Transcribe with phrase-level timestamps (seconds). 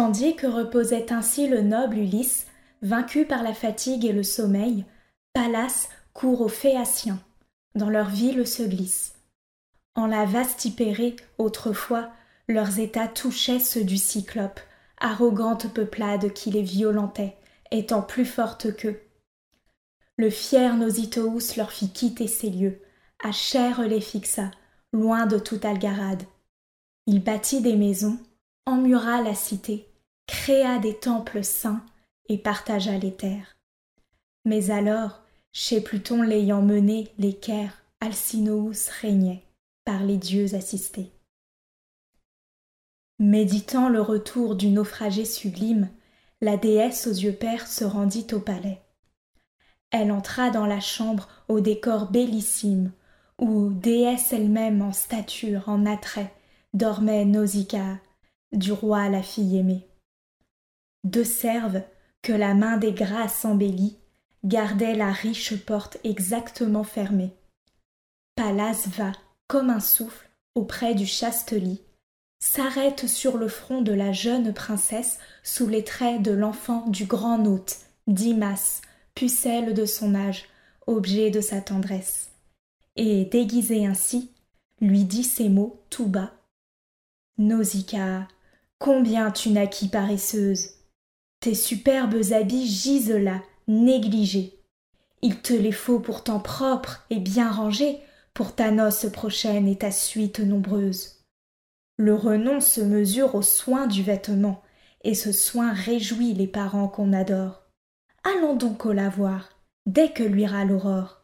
[0.00, 2.46] Tandis que reposait ainsi le noble Ulysse,
[2.80, 4.86] vaincu par la fatigue et le sommeil,
[5.34, 7.20] Pallas court aux Phéaciens.
[7.74, 9.16] Dans leur ville se glisse.
[9.94, 12.08] En la vaste Hypérée, autrefois,
[12.48, 14.58] leurs états touchaient ceux du Cyclope,
[14.96, 17.36] arrogante peuplade qui les violentait,
[17.70, 19.02] étant plus forte qu'eux.
[20.16, 22.80] Le fier Nositous leur fit quitter ces lieux,
[23.22, 24.50] à chair les fixa,
[24.94, 26.22] loin de toute Algarade.
[27.06, 28.16] Il bâtit des maisons,
[28.64, 29.89] emmura la cité,
[30.30, 31.84] créa des temples saints
[32.28, 33.56] et partagea les terres.
[34.44, 35.22] Mais alors,
[35.52, 39.42] chez Pluton l'ayant mené, l'équerre, Alcinous régnait,
[39.84, 41.10] par les dieux assistés.
[43.18, 45.90] Méditant le retour du naufragé sublime,
[46.40, 48.80] la déesse aux yeux pères se rendit au palais.
[49.90, 52.92] Elle entra dans la chambre au décor bellissime,
[53.40, 56.32] où, déesse elle-même en stature, en attrait,
[56.72, 57.98] dormait Nausicaa,
[58.52, 59.89] du roi la fille aimée.
[61.04, 61.82] Deux serves,
[62.22, 63.96] que la main des grâces embellit,
[64.44, 67.34] gardaient la riche porte exactement fermée.
[68.36, 69.12] Pallas va,
[69.46, 71.80] comme un souffle, auprès du chaste lit,
[72.40, 77.44] s'arrête sur le front de la jeune princesse sous les traits de l'enfant du grand
[77.46, 78.80] hôte, Dimas,
[79.14, 80.48] pucelle de son âge,
[80.86, 82.30] objet de sa tendresse.
[82.96, 84.32] Et, déguisé ainsi,
[84.80, 86.32] lui dit ces mots tout bas.
[87.38, 88.26] Nausicaa,
[88.78, 90.79] combien tu naquis paresseuse
[91.40, 94.60] Tes superbes habits gisent là, négligés.
[95.22, 98.00] Il te les faut pourtant propres et bien rangés
[98.34, 101.24] pour ta noce prochaine et ta suite nombreuse.
[101.96, 104.62] Le renom se mesure au soin du vêtement,
[105.02, 107.62] et ce soin réjouit les parents qu'on adore.
[108.24, 109.50] Allons donc au lavoir,
[109.86, 111.22] dès que luira l'aurore.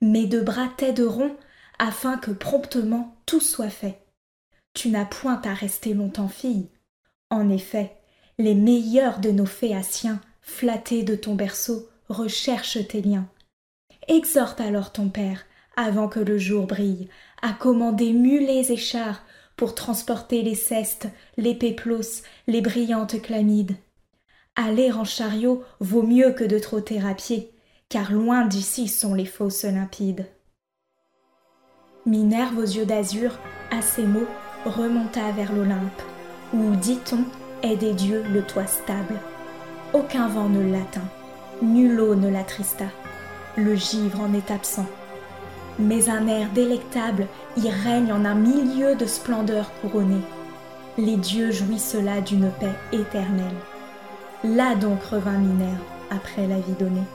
[0.00, 1.36] Mes deux bras t'aideront
[1.78, 4.04] afin que promptement tout soit fait.
[4.74, 6.70] Tu n'as point à rester longtemps fille.
[7.30, 7.99] En effet,
[8.40, 13.28] les meilleurs de nos Phéaciens, flattés de ton berceau, recherchent tes liens.
[14.08, 15.44] Exhorte alors ton père,
[15.76, 17.08] avant que le jour brille,
[17.42, 19.22] à commander mulets et chars
[19.56, 23.76] pour transporter les cestes, les péplos, les brillantes clamides.
[24.56, 27.52] Aller en chariot vaut mieux que de trotter à pied,
[27.88, 30.26] car loin d'ici sont les fosses limpides.
[32.06, 33.38] Minerve aux yeux d'azur,
[33.70, 34.26] à ces mots,
[34.64, 36.02] remonta vers l'Olympe,
[36.54, 37.24] où, dit-on,
[37.62, 39.18] est des dieux le toit stable.
[39.92, 41.08] Aucun vent ne l'atteint,
[41.62, 42.86] nulle eau ne l'attrista,
[43.56, 44.86] le givre en est absent
[45.80, 47.26] mais un air délectable
[47.56, 50.22] y règne en un milieu de splendeur couronnée.
[50.98, 53.56] Les dieux jouissent là d'une paix éternelle.
[54.44, 55.78] Là donc revint Minerve
[56.10, 57.06] après la vie donnée.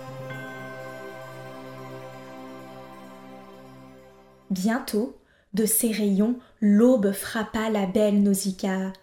[4.50, 5.16] Bientôt,
[5.53, 8.94] de ses rayons, l'aube frappa la belle Nausicaa,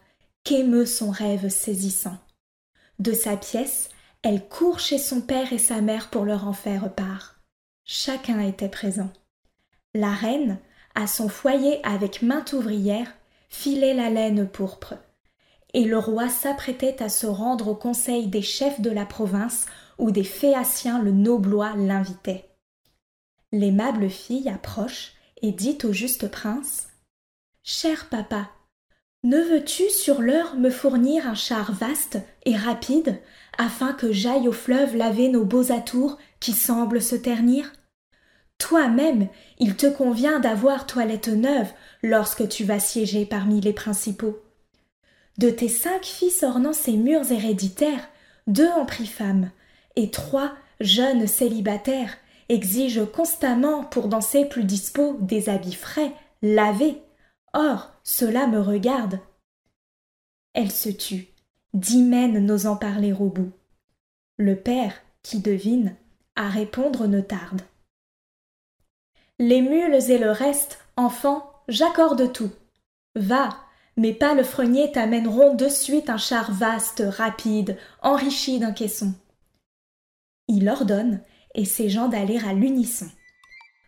[0.45, 2.19] qu'émeut son rêve saisissant.
[2.99, 3.89] De sa pièce,
[4.23, 7.37] elle court chez son père et sa mère pour leur en faire part.
[7.85, 9.11] Chacun était présent.
[9.95, 10.59] La reine,
[10.95, 13.13] à son foyer avec mainte ouvrière,
[13.49, 14.95] filait la laine pourpre.
[15.75, 19.67] Et le roi s'apprêtait à se rendre au conseil des chefs de la province
[19.99, 22.49] où des Phéaciens le noblois l'invitaient.
[23.53, 26.89] L'aimable fille approche et dit au juste prince
[27.63, 28.51] Cher papa,
[29.25, 33.21] ne veux-tu sur l'heure me fournir un char vaste et rapide
[33.57, 37.73] afin que j'aille au fleuve laver nos beaux atours qui semblent se ternir?
[38.59, 39.29] Toi-même,
[39.59, 41.71] il te convient d'avoir toilette neuve
[42.03, 44.41] lorsque tu vas siéger parmi les principaux.
[45.39, 48.09] De tes cinq fils ornant ces murs héréditaires,
[48.47, 49.51] deux ont pris femme,
[49.97, 52.17] et trois, jeunes célibataires,
[52.49, 56.13] exigent constamment pour danser plus dispo des habits frais,
[56.43, 57.01] lavés.
[57.55, 59.21] Or, cela me regarde.
[60.55, 61.29] Elle se tut,
[61.75, 63.53] d'hymen n'osant parler au bout.
[64.39, 65.97] Le père, qui devine,
[66.37, 67.63] à répondre ne tarde.
[69.39, 72.51] Les mules et le reste, enfant, j'accorde tout.
[73.15, 73.57] Va,
[73.97, 79.15] mes palefreniers t'amèneront de suite un char vaste, rapide, enrichi d'un caisson.
[80.49, 81.21] Il ordonne,
[81.55, 83.09] et ses gens d'aller à l'unisson.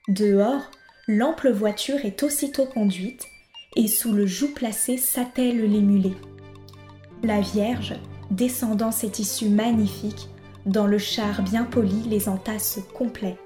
[0.08, 0.70] Dehors,
[1.08, 3.26] l'ample voiture est aussitôt conduite,
[3.76, 6.16] et sous le joug placé s'attellent les mulets.
[7.22, 7.94] La Vierge,
[8.30, 10.28] descendant ses tissus magnifiques,
[10.66, 13.36] dans le char bien poli les entasse complets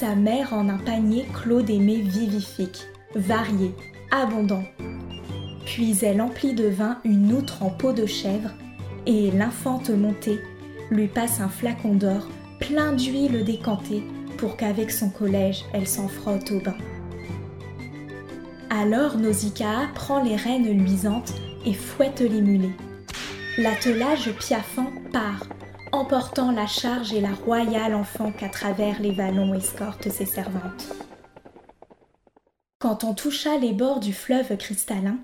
[0.00, 3.74] sa mère en un panier clos des mets vivifiques, variés,
[4.10, 4.64] abondants.
[5.66, 8.50] Puis elle emplit de vin une outre en peau de chèvre,
[9.04, 10.40] et l'infante montée
[10.90, 12.26] lui passe un flacon d'or
[12.60, 14.02] plein d'huile décantée
[14.38, 16.76] pour qu'avec son collège elle s'en frotte au bain.
[18.72, 21.32] Alors Nausicaa prend les rênes luisantes
[21.66, 22.76] et fouette les mulets.
[23.58, 25.42] l'attelage piaffant part,
[25.90, 30.94] emportant la charge et la royale enfant qu'à travers les vallons escortent ses servantes.
[32.78, 35.18] Quand on toucha les bords du fleuve cristallin,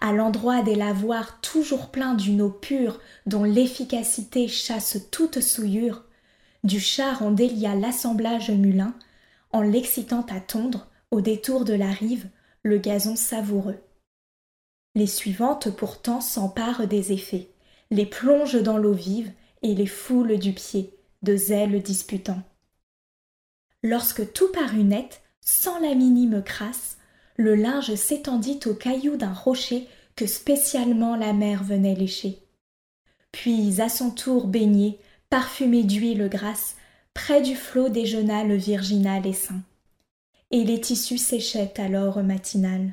[0.00, 6.04] à l'endroit des lavoirs toujours pleins d'une eau pure dont l'efficacité chasse toute souillure,
[6.62, 8.94] du char on délia l'assemblage mulin,
[9.50, 12.28] en l'excitant à tondre, au détour de la rive,
[12.62, 13.80] le gazon savoureux.
[14.94, 17.48] Les suivantes pourtant s'emparent des effets,
[17.90, 19.32] les plongent dans l'eau vive
[19.62, 22.42] et les foulent du pied, de zèle disputant.
[23.82, 26.98] Lorsque tout parut net, sans la minime crasse,
[27.36, 32.38] le linge s'étendit au caillou d'un rocher que spécialement la mer venait lécher.
[33.32, 35.00] Puis, à son tour baigné,
[35.30, 36.76] parfumé d'huile grasse,
[37.14, 39.62] près du flot déjeuna le virginal essaim.
[40.54, 42.92] Et les tissus séchaient alors matinal.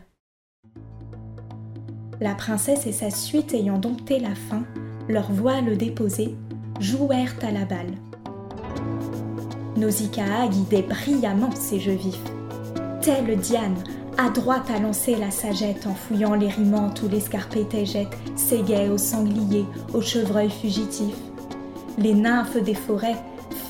[2.22, 4.64] La princesse et sa suite ayant dompté la faim,
[5.10, 6.36] leurs voiles déposés,
[6.80, 7.96] jouèrent à la balle.
[9.76, 12.24] Nausicaa guidait brillamment ses jeux vifs.
[13.02, 13.84] Telle Diane,
[14.18, 19.66] adroite à lancer la sagette en fouillant les rimantes où l'escarpé jette, séguait aux sangliers,
[19.94, 21.20] aux chevreuils fugitifs.
[21.98, 23.18] Les nymphes des forêts,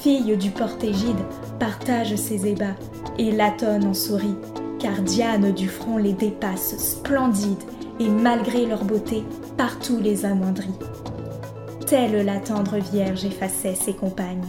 [0.02, 1.26] filles du portégide,
[1.60, 2.76] partagent ses ébats
[3.20, 4.38] et latonnent en souris,
[4.80, 7.58] car Diane du front les dépasse, splendides,
[8.00, 9.24] et malgré leur beauté,
[9.58, 10.74] partout les amoindrit.
[11.86, 14.46] Telle la tendre Vierge effaçait ses compagnes.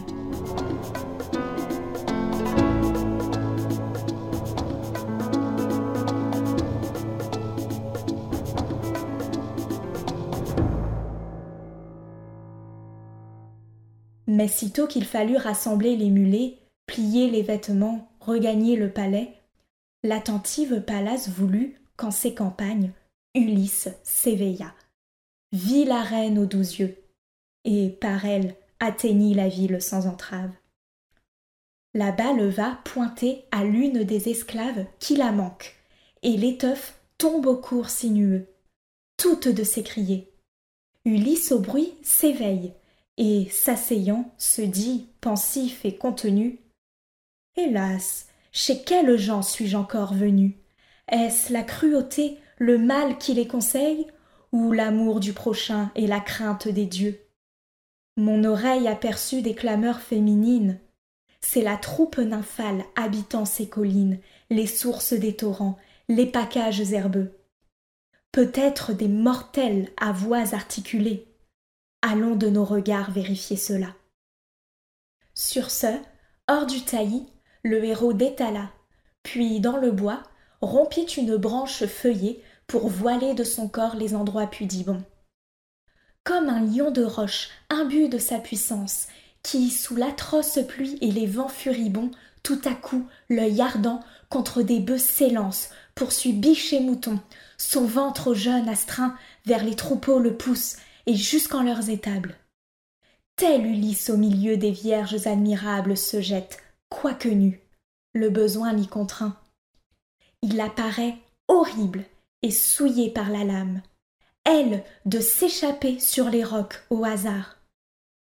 [14.27, 19.33] Mais sitôt qu'il fallut rassembler les mulets, plier les vêtements, regagner le palais,
[20.03, 22.93] l'attentive Pallas voulut qu'en ses campagnes,
[23.35, 24.73] Ulysse s'éveilla,
[25.51, 26.97] vit la reine aux douze yeux,
[27.65, 30.51] et par elle atteignit la ville sans entrave.
[31.93, 35.75] La balle va pointer à l'une des esclaves qui la manque,
[36.23, 38.47] et l'étoffe tombe au cours sinueux.
[39.17, 40.31] Toutes de s'écrier.
[41.05, 42.73] Ulysse au bruit s'éveille,
[43.17, 46.59] et s'asseyant se dit, pensif et contenu
[47.57, 50.57] Hélas, chez quels gens suis-je encore venu?
[51.09, 54.07] Est-ce la cruauté, le mal qui les conseille,
[54.53, 57.19] ou l'amour du prochain et la crainte des dieux?
[58.15, 60.79] Mon oreille aperçut des clameurs féminines.
[61.41, 64.19] C'est la troupe nymphale habitant ces collines,
[64.49, 65.77] les sources des torrents,
[66.07, 67.37] les pacages herbeux.
[68.31, 71.27] Peut-être des mortels à voix articulées
[72.01, 73.93] Allons de nos regards vérifier cela.
[75.33, 75.99] Sur ce,
[76.47, 77.27] hors du taillis,
[77.63, 78.69] le héros détala,
[79.23, 80.23] puis dans le bois,
[80.61, 85.03] rompit une branche feuillée pour voiler de son corps les endroits pudibonds.
[86.23, 89.07] Comme un lion de roche imbu de sa puissance,
[89.43, 92.11] qui, sous l'atroce pluie et les vents furibonds,
[92.43, 97.19] tout à coup, l'œil ardent, contre des bœufs s'élance, poursuit biche et mouton,
[97.57, 99.15] son ventre jeune astreint
[99.45, 102.35] vers les troupeaux le pousse, et jusqu'en leurs étables.
[103.35, 106.59] Tel Ulysse au milieu des vierges admirables se jette,
[106.91, 107.61] quoique nu,
[108.13, 109.35] le besoin l'y contraint.
[110.43, 111.15] Il apparaît
[111.47, 112.03] horrible
[112.43, 113.81] et souillé par la lame,
[114.43, 117.57] elle de s'échapper sur les rocs au hasard.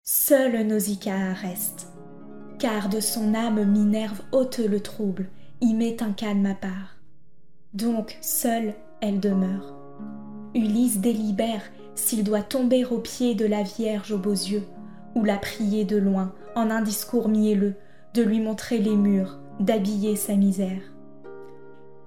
[0.04, 1.88] Seule Nausicaa reste,
[2.58, 5.28] car de son âme Minerve ôte le trouble,
[5.60, 6.96] y met un calme à part.
[7.72, 9.74] Donc seule elle demeure.
[10.54, 11.62] Ulysse délibère
[11.94, 14.66] s'il doit tomber aux pieds de la Vierge aux beaux yeux,
[15.14, 17.76] ou la prier de loin, en un discours mielleux,
[18.14, 20.82] de lui montrer les murs, d'habiller sa misère.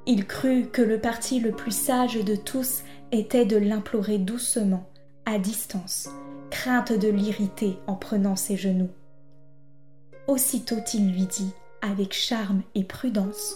[0.06, 4.90] Il crut que le parti le plus sage de tous était de l'implorer doucement,
[5.26, 6.10] à distance,
[6.50, 8.90] crainte de l'irriter en prenant ses genoux.
[10.28, 13.56] Aussitôt il lui dit, avec charme et prudence,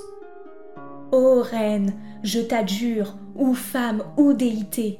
[1.11, 4.99] Ô reine, je t'adjure, ou femme ou déité,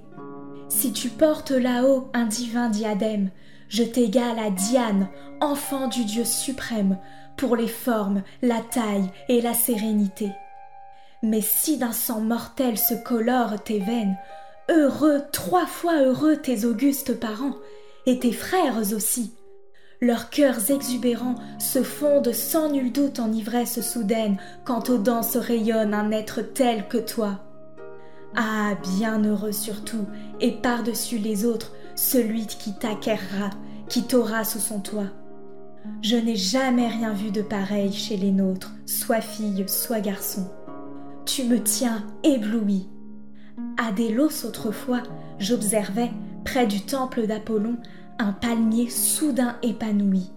[0.70, 3.30] si tu portes là-haut un divin diadème,
[3.70, 5.08] je t'égale à Diane,
[5.39, 6.98] enfant du Dieu suprême,
[7.38, 10.32] pour les formes, la taille et la sérénité.
[11.24, 14.17] Mais si d'un sang mortel se colorent tes veines,
[14.70, 17.56] heureux, trois fois heureux tes augustes parents,
[18.06, 19.34] et tes frères aussi.
[20.00, 25.38] Leurs cœurs exubérants se fondent sans nul doute en ivresse soudaine quand aux dents se
[25.38, 27.39] rayonne un être tel que toi.
[28.36, 30.06] Ah, bienheureux surtout,
[30.39, 33.50] et par-dessus les autres, celui qui t'acquérera,
[33.89, 35.10] qui t'aura sous son toit.
[36.01, 40.48] Je n'ai jamais rien vu de pareil chez les nôtres, soit fille, soit garçon.
[41.25, 42.88] Tu me tiens ébloui.
[43.77, 45.03] À Délos autrefois,
[45.39, 46.12] j'observais,
[46.46, 47.77] près du temple d'Apollon,
[48.20, 50.32] un palmier soudain épanoui,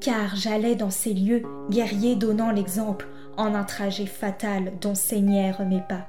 [0.00, 5.82] car j'allais dans ces lieux, guerrier donnant l'exemple, en un trajet fatal dont saignèrent mes
[5.88, 6.06] pas.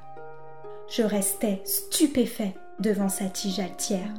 [0.90, 4.14] Je restais stupéfait devant sa tige altière.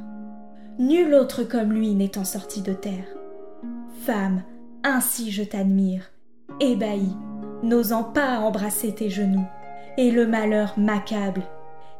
[0.79, 3.07] Nul autre comme lui n'étant sorti de terre.
[4.05, 4.43] Femme,
[4.87, 6.09] ainsi je t'admire,
[6.61, 7.13] ébahi,
[7.61, 9.45] n'osant pas embrasser tes genoux,
[9.97, 11.43] et le malheur m'accable.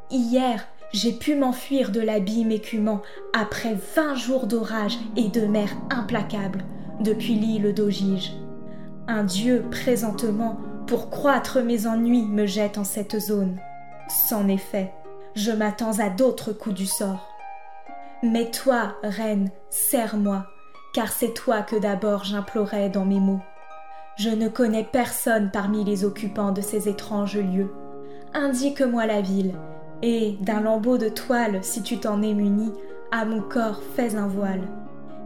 [0.10, 3.02] Hier, j'ai pu m'enfuir de l'abîme écumant
[3.34, 6.64] après vingt jours d'orage et de mer implacable
[7.02, 8.32] depuis l'île d'Ogige.
[9.10, 13.58] Un dieu présentement, pour croître mes ennuis, me jette en cette zone.
[14.08, 14.94] C'en effet,
[15.36, 17.28] je m'attends à d'autres coups du sort.
[18.24, 20.46] Mais toi, reine, serre-moi,
[20.98, 23.44] car c'est toi que d'abord j'implorais dans mes mots.
[24.16, 27.72] Je ne connais personne parmi les occupants de ces étranges lieux.
[28.34, 29.54] Indique-moi la ville,
[30.02, 32.72] et d'un lambeau de toile, si tu t'en es muni,
[33.12, 34.68] à mon corps fais un voile,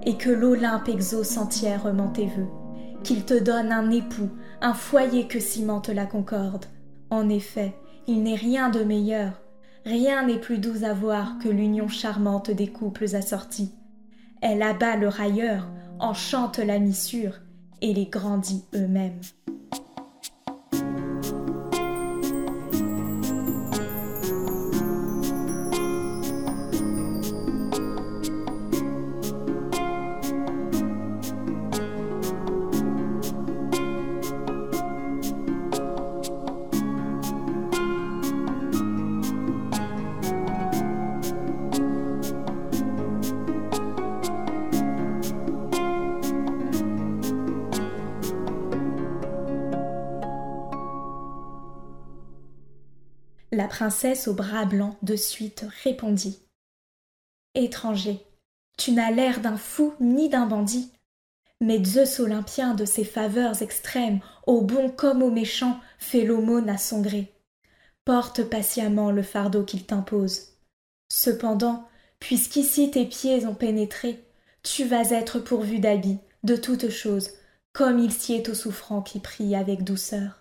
[0.05, 2.49] et que l'Olympe exauce entièrement tes vœux,
[3.05, 6.65] qu'il te donne un époux, un foyer que cimente la concorde.
[7.09, 7.73] En effet,
[8.07, 9.41] il n'est rien de meilleur,
[9.85, 13.73] rien n'est plus doux à voir que l'union charmante des couples assortis.
[14.41, 15.69] Elle abat le railleur,
[15.99, 17.39] enchante la missure,
[17.81, 19.21] et les grandit eux-mêmes.
[53.53, 56.39] La princesse au bras blanc de suite répondit.
[57.53, 58.25] Étranger,
[58.77, 60.93] tu n'as l'air d'un fou ni d'un bandit.
[61.59, 66.77] Mais Zeus olympien de ses faveurs extrêmes, au bon comme au méchant, fait l'aumône à
[66.77, 67.33] son gré.
[68.05, 70.53] Porte patiemment le fardeau qu'il t'impose.
[71.09, 71.87] Cependant,
[72.19, 74.23] puisqu'ici tes pieds ont pénétré,
[74.63, 77.31] tu vas être pourvu d'habits, de toutes choses,
[77.73, 80.40] comme il s'y est au souffrant qui prie avec douceur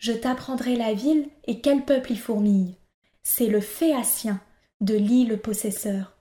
[0.00, 2.74] je t'apprendrai la ville et quel peuple y fourmille.
[3.22, 4.40] C'est le Phéacien,
[4.80, 6.16] de l'île possesseur.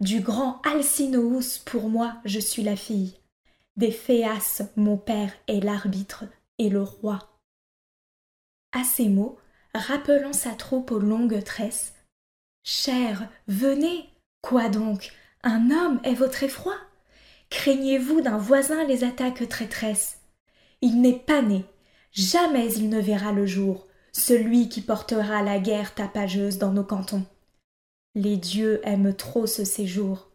[0.00, 3.16] Du grand Alcinous, pour moi, je suis la fille.
[3.76, 6.24] Des Phéas, mon père est l'arbitre
[6.58, 7.40] et le roi.
[8.72, 9.38] À ces mots,
[9.74, 11.94] rappelant sa troupe aux longues tresses,
[12.62, 14.10] Cher, venez.
[14.42, 15.12] Quoi donc?
[15.42, 16.74] Un homme est votre effroi?
[17.48, 20.18] Craignez-vous d'un voisin les attaques traîtresses
[20.82, 21.64] Il n'est pas né,
[22.16, 27.26] Jamais il ne verra le jour, celui qui portera la guerre tapageuse dans nos cantons.
[28.14, 30.30] Les dieux aiment trop ce séjour.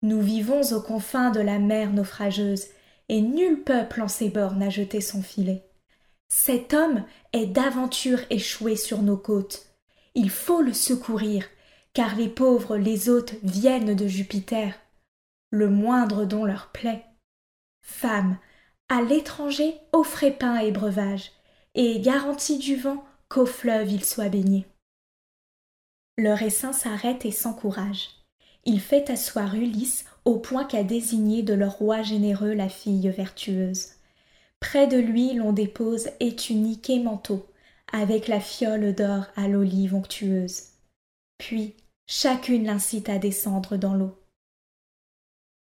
[0.00, 2.64] Nous vivons aux confins de la mer naufrageuse,
[3.10, 5.68] et nul peuple en ces bords n'a jeté son filet.
[6.30, 7.04] Cet homme
[7.34, 9.66] est d'aventure échoué sur nos côtes.
[10.14, 11.46] Il faut le secourir,
[11.92, 14.74] car les pauvres, les hôtes viennent de Jupiter.
[15.50, 17.04] Le moindre don leur plaît.
[17.82, 18.38] Femme,
[18.92, 21.32] à l'étranger offrez pain et breuvage,
[21.74, 24.66] et garantie du vent qu'au fleuve il soit baigné.
[26.18, 28.10] Le essaim s'arrête et s'encourage.
[28.66, 33.92] Il fait asseoir Ulysse au point qu'a désigné de leur roi généreux la fille vertueuse.
[34.60, 37.46] Près de lui l'on dépose étunique et manteau,
[37.94, 40.64] avec la fiole d'or à l'olive onctueuse.
[41.38, 44.18] Puis chacune l'incite à descendre dans l'eau.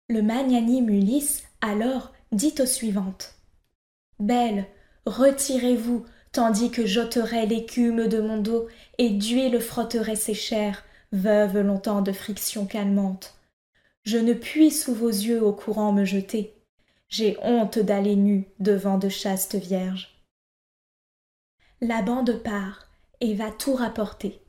[0.10, 3.36] Le magnanime Ulysse, alors, dit aux suivantes
[4.20, 4.66] Belle,
[5.06, 12.02] retirez-vous, tandis que j'ôterai l'écume de mon dos et d'huile frotterai ses chairs, veuve longtemps
[12.02, 13.36] de friction calmante.
[14.04, 16.54] Je ne puis sous vos yeux au courant me jeter.
[17.08, 20.24] J'ai honte d'aller nue devant de chastes vierges.
[21.82, 22.88] La bande part
[23.22, 24.42] et va tout rapporter.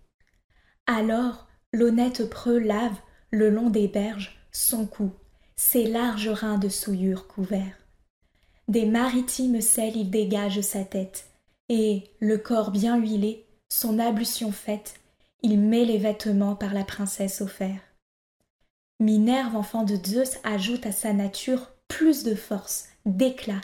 [0.87, 2.97] Alors l'honnête preux lave,
[3.31, 5.13] le long des berges, son cou
[5.57, 7.79] ses larges reins de souillure couverts.
[8.69, 11.27] Des maritimes sels il dégage sa tête,
[11.69, 14.95] et, le corps bien huilé, son ablution faite,
[15.43, 17.83] il met les vêtements par la princesse offerts.
[19.01, 23.61] Minerve, enfant de Zeus, ajoute à sa nature plus de force, d'éclat,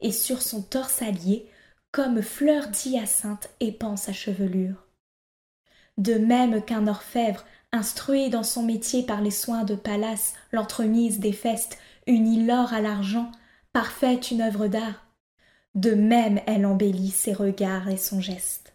[0.00, 1.48] et sur son torse allié,
[1.90, 4.86] comme fleur d'hyacinthe épand sa chevelure.
[5.96, 7.44] De même qu'un orfèvre
[7.74, 12.80] instruit dans son métier par les soins de Pallas, l'entremise des festes, unit l'or à
[12.80, 13.30] l'argent,
[13.72, 15.06] parfaite une œuvre d'art.
[15.74, 18.74] De même elle embellit ses regards et son geste.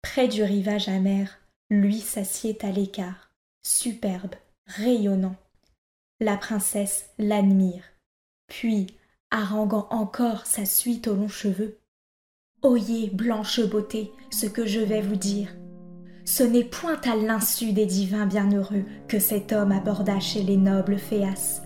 [0.00, 3.30] Près du rivage amer, lui s'assied à l'écart,
[3.62, 4.34] superbe,
[4.66, 5.36] rayonnant.
[6.20, 7.84] La princesse l'admire,
[8.46, 8.86] puis,
[9.30, 11.78] haranguant encore sa suite aux longs cheveux,
[12.62, 15.54] Oyez, blanche beauté, ce que je vais vous dire.
[16.30, 20.98] Ce n'est point à l'insu des divins bienheureux que cet homme aborda chez les nobles
[20.98, 21.62] Féas.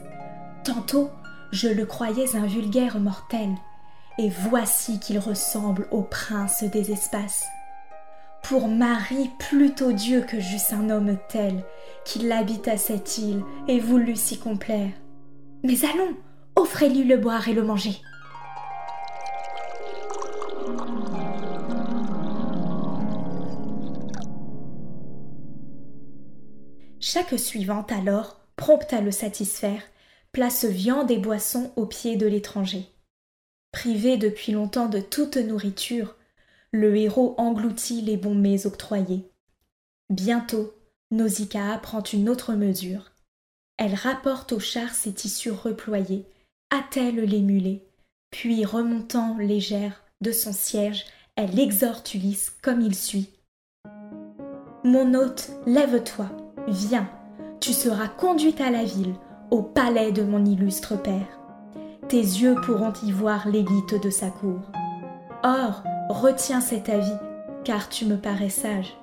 [0.63, 1.11] Tantôt,
[1.51, 3.49] je le croyais un vulgaire mortel,
[4.19, 7.45] et voici qu'il ressemble au prince des espaces.
[8.45, 11.65] Pour mari, plutôt Dieu que j'eusse un homme tel,
[12.05, 14.93] qu'il habite à cette île et voulu s'y complaire.
[15.65, 16.15] Mais allons,
[16.55, 18.01] offrez-lui le boire et le manger.
[27.13, 29.83] Chaque suivante alors, prompte à le satisfaire,
[30.33, 32.87] place viande et boisson aux pieds de l'étranger.
[33.71, 36.17] Privé depuis longtemps de toute nourriture,
[36.71, 39.31] le héros engloutit les bons mets octroyés.
[40.09, 40.73] Bientôt,
[41.11, 43.13] Nausicaa prend une autre mesure.
[43.77, 46.25] Elle rapporte au char ses tissus reployés,
[46.71, 47.85] attelle les mulets,
[48.31, 51.05] puis remontant légère de son siège,
[51.37, 53.29] elle exhorte Ulysse comme il suit.
[54.83, 56.31] Mon hôte, lève-toi,
[56.69, 57.09] viens,
[57.61, 59.15] tu seras conduite à la ville,
[59.51, 61.43] au palais de mon illustre père
[62.13, 64.61] tes yeux pourront y voir l'élite de sa cour.
[65.45, 67.17] Or, retiens cet avis,
[67.65, 68.95] car tu me parais sage.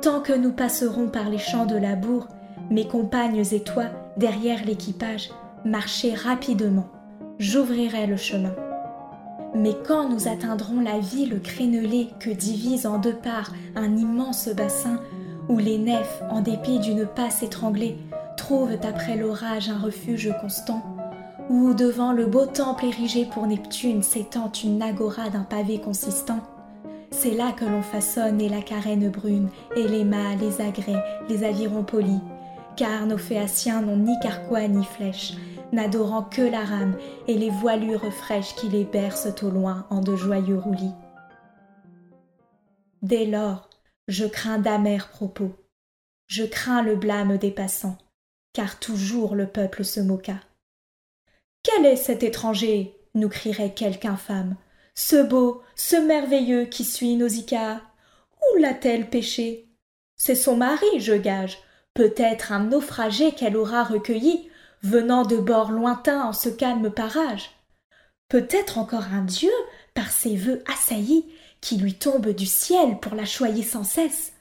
[0.00, 2.28] Tant que nous passerons par les champs de labour,
[2.70, 5.30] mes compagnes et toi, derrière l'équipage,
[5.64, 6.86] marchez rapidement,
[7.40, 8.54] j'ouvrirai le chemin.
[9.56, 15.00] Mais quand nous atteindrons la ville crénelée que divise en deux parts un immense bassin,
[15.50, 17.98] où les nefs, en dépit d'une passe étranglée,
[18.36, 20.82] trouvent après l'orage un refuge constant,
[21.48, 26.38] où devant le beau temple érigé pour Neptune s'étend une agora d'un pavé consistant.
[27.10, 31.42] C'est là que l'on façonne et la carène brune, et les mâts, les agrès, les
[31.42, 32.20] avirons polis,
[32.76, 35.34] car nos Phéaciens n'ont ni carquois ni flèches,
[35.72, 36.94] n'adorant que la rame
[37.26, 40.94] et les voilures fraîches qui les bercent au loin en de joyeux roulis.
[43.02, 43.69] Dès lors,
[44.10, 45.52] je crains d'amers propos.
[46.26, 47.96] Je crains le blâme des passants,
[48.52, 50.34] car toujours le peuple se moqua.
[51.62, 52.96] Quel est cet étranger?
[53.14, 54.56] nous crierait quelque infâme.
[54.94, 57.80] Ce beau, ce merveilleux qui suit Nausicaa.
[58.40, 59.68] Où l'a-t-elle péché
[60.16, 61.58] C'est son mari, je gage,
[61.94, 64.48] peut-être un naufragé qu'elle aura recueilli,
[64.82, 67.50] venant de bords lointains en ce calme parage.
[68.28, 69.52] Peut-être encore un dieu,
[69.94, 71.26] par ses vœux assaillis,
[71.60, 74.32] qui lui tombe du ciel pour la choyer sans cesse.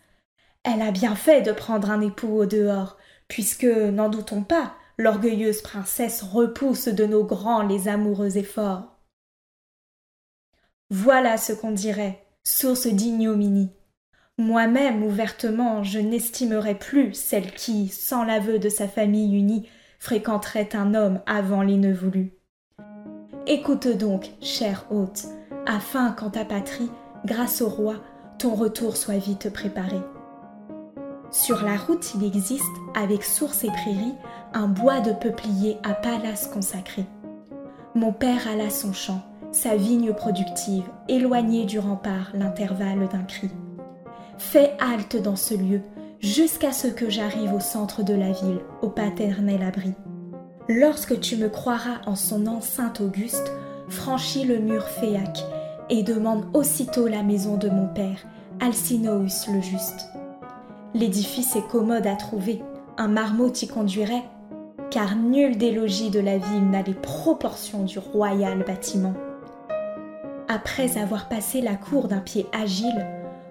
[0.63, 5.61] Elle a bien fait de prendre un époux au dehors, puisque, n'en doutons pas, l'orgueilleuse
[5.61, 8.99] princesse repousse de nos grands les amoureux efforts.
[10.89, 13.71] Voilà ce qu'on dirait, source d'ignominie.
[14.37, 20.95] Moi-même, ouvertement, je n'estimerais plus celle qui, sans l'aveu de sa famille unie, fréquenterait un
[20.95, 22.33] homme avant les nœuds voulus.
[23.47, 25.25] Écoute donc, cher hôte,
[25.65, 26.89] afin qu'en ta patrie,
[27.25, 27.95] grâce au roi,
[28.37, 29.99] ton retour soit vite préparé.
[31.31, 32.63] Sur la route, il existe,
[32.95, 34.15] avec sources et prairies,
[34.53, 37.05] un bois de peupliers à palace consacré.
[37.93, 43.49] Mon père alla son champ, sa vigne productive, éloignée du rempart l'intervalle d'un cri.
[44.37, 45.81] Fais halte dans ce lieu,
[46.19, 49.93] jusqu'à ce que j'arrive au centre de la ville, au paternel abri.
[50.67, 53.51] Lorsque tu me croiras en son Saint Auguste,
[53.89, 55.43] franchis le mur féaque
[55.89, 58.25] et demande aussitôt la maison de mon père,
[58.59, 60.09] Alcinoüs le Juste.
[60.93, 62.61] L'édifice est commode à trouver,
[62.97, 64.23] un marmot t'y conduirait,
[64.91, 69.13] car nul des logis de la ville n'a les proportions du royal bâtiment.
[70.47, 73.05] Après avoir passé la cour d'un pied agile,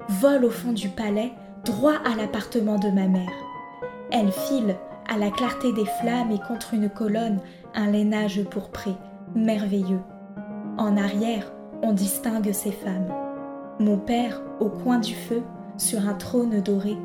[0.09, 1.33] vole au fond du palais,
[1.64, 3.31] droit à l'appartement de ma mère.
[4.11, 4.77] Elle file,
[5.09, 7.40] à la clarté des flammes et contre une colonne,
[7.74, 8.90] un lainage pourpré,
[9.35, 10.01] merveilleux.
[10.77, 13.12] En arrière, on distingue ses femmes.
[13.78, 15.42] Mon père, au coin du feu,
[15.76, 16.96] sur un trône doré,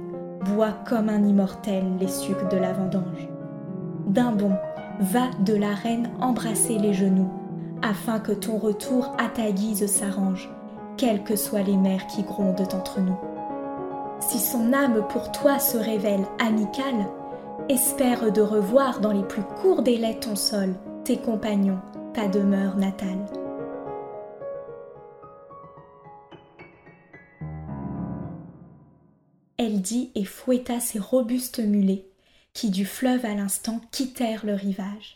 [0.56, 3.30] bois comme un immortel les sucs de la vendange.
[4.08, 4.58] D'un bond,
[5.00, 7.30] va de la reine embrasser les genoux,
[7.82, 10.50] afin que ton retour à ta guise s'arrange,
[10.98, 13.18] quelles que soient les mers qui grondent entre nous.
[14.20, 17.08] Si son âme pour toi se révèle amicale,
[17.70, 21.80] espère de revoir dans les plus courts délais ton sol, tes compagnons,
[22.14, 23.43] ta demeure natale.
[29.84, 32.08] Dit et fouetta ses robustes mulets,
[32.54, 35.16] qui du fleuve à l'instant quittèrent le rivage.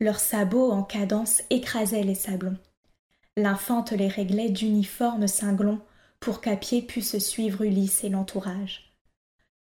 [0.00, 2.56] Leurs sabots en cadence écrasaient les sablons.
[3.36, 5.80] L'infante les réglait d'uniformes cinglons
[6.20, 8.94] pour qu'à pied pussent suivre Ulysse et l'entourage.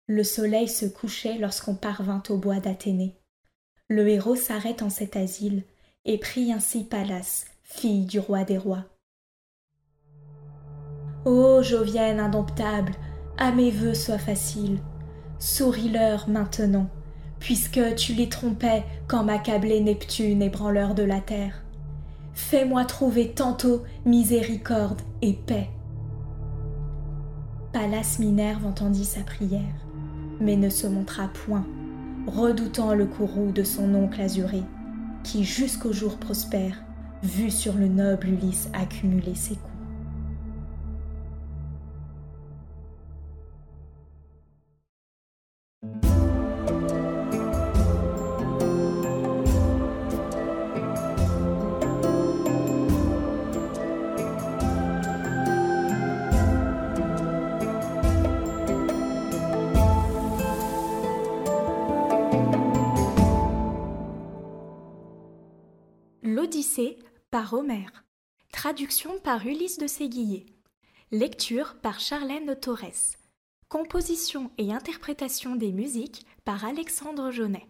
[0.07, 3.17] Le soleil se couchait lorsqu'on parvint au bois d'Athénée.
[3.89, 5.65] Le héros s'arrête en cet asile
[6.05, 8.85] et prie ainsi Pallas, fille du roi des rois.
[11.25, 12.95] Ô Jovienne indomptable,
[13.41, 14.79] à mes vœux sois facile,
[15.39, 16.89] souris-leur maintenant,
[17.41, 21.65] puisque tu les trompais quand m'accablait Neptune, ébranleur de la terre.
[22.35, 25.71] Fais-moi trouver tantôt miséricorde et paix.
[27.73, 29.87] Pallas Minerve entendit sa prière,
[30.39, 31.67] mais ne se montra point,
[32.27, 34.63] redoutant le courroux de son oncle azuré,
[35.25, 36.83] qui jusqu'au jour prospère,
[37.23, 39.80] vu sur le noble Ulysse accumuler ses coups.
[67.41, 68.05] Par.
[68.53, 70.45] Traduction par Ulysse de Séguier.
[71.11, 73.17] Lecture par Charlène Torres.
[73.71, 77.67] Composition et interprétation des musiques par Alexandre Jaunet.